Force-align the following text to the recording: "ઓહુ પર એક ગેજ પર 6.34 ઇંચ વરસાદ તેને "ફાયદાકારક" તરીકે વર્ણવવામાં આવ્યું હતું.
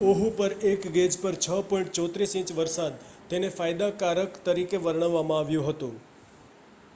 "ઓહુ 0.01 0.27
પર 0.37 0.53
એક 0.63 0.85
ગેજ 0.93 1.17
પર 1.21 1.35
6.34 1.37 2.35
ઇંચ 2.35 2.53
વરસાદ 2.53 3.03
તેને 3.29 3.49
"ફાયદાકારક" 3.49 4.39
તરીકે 4.45 4.77
વર્ણવવામાં 4.77 5.37
આવ્યું 5.37 5.67
હતું. 5.67 5.93